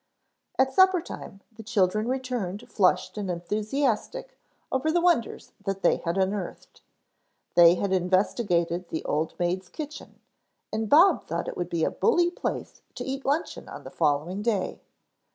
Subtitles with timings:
[0.57, 4.35] At supper time the children returned flushed and enthusiastic
[4.71, 6.81] over the wonders that they had unearthed.
[7.53, 10.19] They had investigated the Old Maid's Kitchen
[10.73, 14.41] and Bob thought it would be a bully place to eat luncheon on the following
[14.41, 14.81] day.